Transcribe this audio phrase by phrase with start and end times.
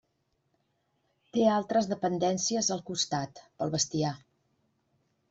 [1.35, 4.15] Té altres dependències al costat, pel bestiar.